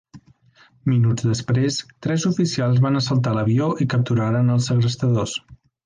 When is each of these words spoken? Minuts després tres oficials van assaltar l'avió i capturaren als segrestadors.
Minuts 0.91 1.27
després 1.31 1.77
tres 2.07 2.27
oficials 2.31 2.81
van 2.87 3.01
assaltar 3.03 3.35
l'avió 3.39 3.71
i 3.87 3.91
capturaren 3.97 4.55
als 4.57 4.73
segrestadors. 4.73 5.37